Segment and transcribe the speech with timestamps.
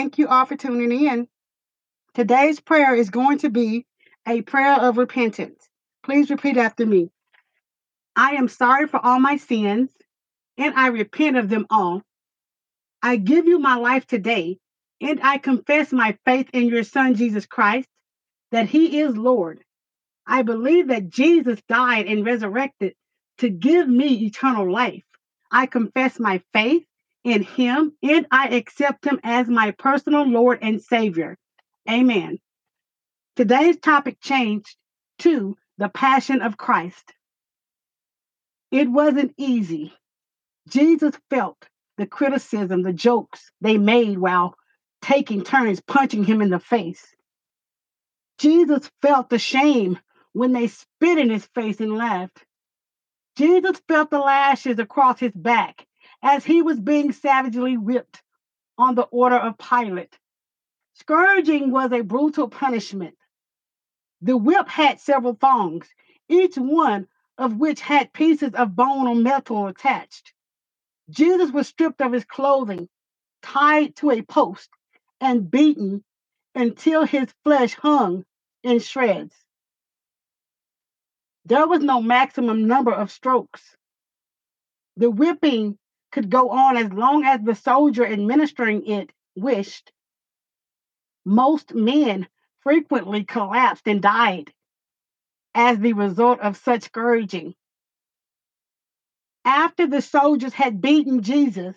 [0.00, 1.28] Thank you all for tuning in.
[2.14, 3.84] Today's prayer is going to be
[4.26, 5.68] a prayer of repentance.
[6.02, 7.10] Please repeat after me.
[8.16, 9.90] I am sorry for all my sins,
[10.56, 12.00] and I repent of them all.
[13.02, 14.56] I give you my life today,
[15.02, 17.86] and I confess my faith in your Son, Jesus Christ,
[18.52, 19.62] that He is Lord.
[20.26, 22.94] I believe that Jesus died and resurrected
[23.36, 25.04] to give me eternal life.
[25.52, 26.86] I confess my faith
[27.24, 31.36] in Him, and I accept Him as my personal Lord and Savior.
[31.88, 32.38] Amen.
[33.36, 34.76] Today's topic changed
[35.20, 37.12] to the Passion of Christ.
[38.70, 39.92] It wasn't easy.
[40.68, 41.56] Jesus felt
[41.96, 44.54] the criticism, the jokes they made while
[45.02, 47.04] taking turns punching him in the face.
[48.38, 49.98] Jesus felt the shame
[50.32, 52.44] when they spit in his face and laughed.
[53.36, 55.86] Jesus felt the lashes across his back
[56.22, 58.22] as he was being savagely whipped
[58.78, 60.18] on the order of Pilate.
[60.94, 63.16] Scourging was a brutal punishment.
[64.22, 65.88] The whip had several thongs,
[66.28, 70.34] each one of which had pieces of bone or metal attached.
[71.10, 72.88] Jesus was stripped of his clothing,
[73.42, 74.68] tied to a post,
[75.20, 76.04] and beaten
[76.54, 78.24] until his flesh hung
[78.62, 79.34] in shreds.
[81.46, 83.76] There was no maximum number of strokes.
[84.98, 85.78] The whipping
[86.12, 89.92] could go on as long as the soldier administering it wished.
[91.24, 92.28] Most men
[92.62, 94.52] frequently collapsed and died
[95.54, 97.54] as the result of such scourging.
[99.44, 101.76] After the soldiers had beaten Jesus,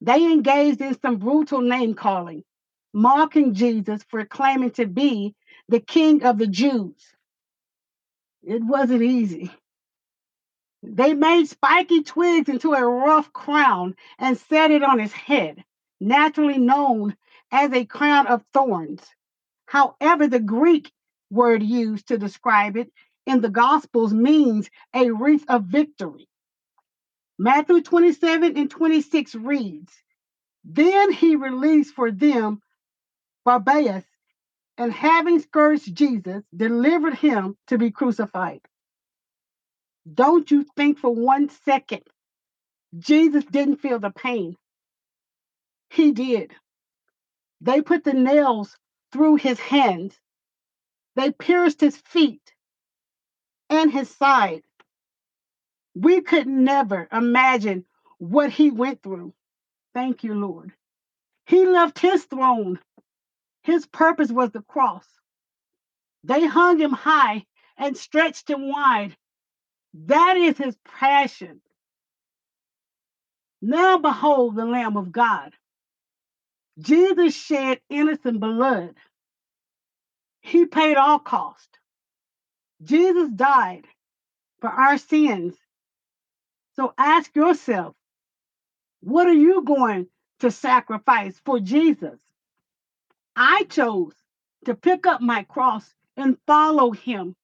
[0.00, 2.44] they engaged in some brutal name calling,
[2.92, 5.34] mocking Jesus for claiming to be
[5.68, 6.96] the king of the Jews.
[8.42, 9.50] It wasn't easy.
[10.92, 15.64] They made spiky twigs into a rough crown and set it on his head,
[16.00, 17.16] naturally known
[17.50, 19.02] as a crown of thorns.
[19.66, 20.92] However, the Greek
[21.30, 22.92] word used to describe it
[23.26, 26.28] in the Gospels means a wreath of victory.
[27.38, 29.94] Matthew 27 and 26 reads,
[30.64, 32.60] Then he released for them
[33.46, 34.04] Barabbas,
[34.78, 38.60] and having scourged Jesus, delivered him to be crucified.
[40.12, 42.02] Don't you think for one second
[42.98, 44.56] Jesus didn't feel the pain?
[45.90, 46.52] He did.
[47.60, 48.76] They put the nails
[49.12, 50.18] through his hands,
[51.16, 52.54] they pierced his feet
[53.70, 54.62] and his side.
[55.94, 57.84] We could never imagine
[58.18, 59.34] what he went through.
[59.94, 60.72] Thank you, Lord.
[61.46, 62.80] He left his throne.
[63.62, 65.06] His purpose was the cross.
[66.24, 67.46] They hung him high
[67.76, 69.16] and stretched him wide.
[69.94, 71.60] That is his passion.
[73.60, 75.52] Now behold the Lamb of God.
[76.78, 78.94] Jesus shed innocent blood.
[80.40, 81.68] He paid all cost.
[82.82, 83.84] Jesus died
[84.60, 85.54] for our sins.
[86.76, 87.94] So ask yourself,
[89.00, 90.08] what are you going
[90.40, 92.18] to sacrifice for Jesus?
[93.36, 94.14] I chose
[94.66, 97.36] to pick up my cross and follow him.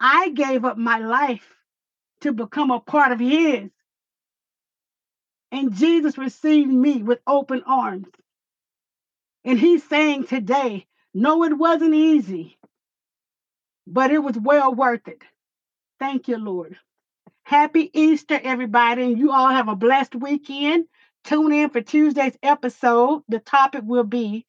[0.00, 1.46] I gave up my life
[2.22, 3.70] to become a part of his.
[5.52, 8.08] And Jesus received me with open arms.
[9.44, 12.58] And he's saying today, no, it wasn't easy,
[13.86, 15.22] but it was well worth it.
[15.98, 16.76] Thank you, Lord.
[17.42, 19.02] Happy Easter, everybody.
[19.02, 20.86] And you all have a blessed weekend.
[21.24, 23.22] Tune in for Tuesday's episode.
[23.28, 24.46] The topic will be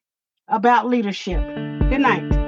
[0.48, 1.40] about leadership.
[1.90, 2.41] Good night.